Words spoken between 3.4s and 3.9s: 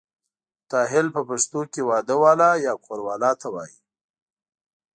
وایي.